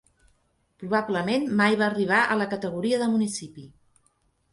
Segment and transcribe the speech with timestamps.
[0.83, 3.67] Probablement mai va arribar a la categoria de municipi.